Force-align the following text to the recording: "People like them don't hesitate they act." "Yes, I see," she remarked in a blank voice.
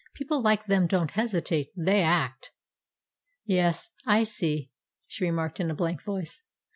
"People 0.15 0.41
like 0.41 0.65
them 0.65 0.87
don't 0.87 1.11
hesitate 1.11 1.71
they 1.77 2.01
act." 2.01 2.49
"Yes, 3.45 3.91
I 4.03 4.23
see," 4.23 4.71
she 5.05 5.25
remarked 5.25 5.59
in 5.59 5.69
a 5.69 5.75
blank 5.75 6.01
voice. 6.01 6.41